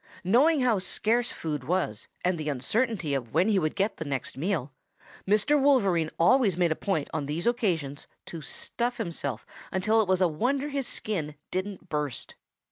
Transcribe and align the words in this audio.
"Knowing 0.23 0.61
how 0.61 0.79
scarce 0.79 1.31
food 1.31 1.63
was 1.63 2.07
and 2.25 2.39
the 2.39 2.49
uncertainty 2.49 3.13
of 3.13 3.35
when 3.35 3.49
he 3.49 3.59
would 3.59 3.75
get 3.75 3.97
the 3.97 4.03
next 4.03 4.35
meal, 4.35 4.71
Mr. 5.27 5.61
Wolverine 5.61 6.09
always 6.17 6.57
made 6.57 6.71
it 6.71 6.71
a 6.71 6.75
point 6.75 7.07
on 7.13 7.27
these 7.27 7.45
occasions 7.45 8.07
to 8.25 8.41
stuff 8.41 8.97
himself 8.97 9.45
until 9.71 10.01
it 10.01 10.07
was 10.07 10.19
a 10.19 10.27
wonder 10.27 10.69
his 10.69 10.87
skin 10.87 11.35
didn't 11.51 11.87
burst. 11.87 12.33